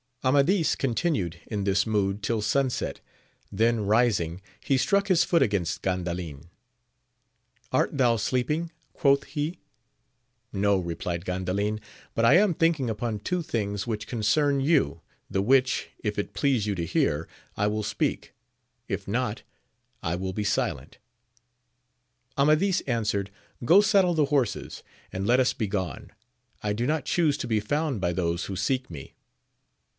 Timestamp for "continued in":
0.75-1.63